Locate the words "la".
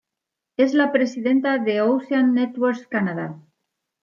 0.73-0.91